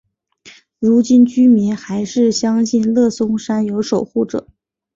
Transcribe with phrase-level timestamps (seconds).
[0.79, 4.47] 如今居民还是相信乐松山有守护者。